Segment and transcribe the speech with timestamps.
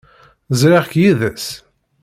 [0.59, 1.47] Ẓriɣ-k yid-s.